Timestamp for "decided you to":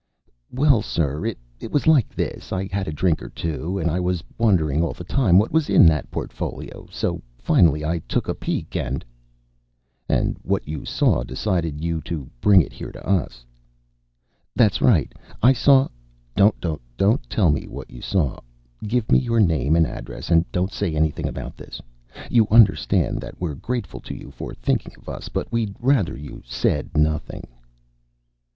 11.21-12.27